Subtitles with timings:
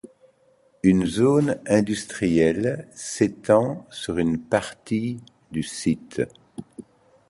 [0.81, 5.17] Une zone industrielle s'étend sur une partie
[5.51, 6.21] du site.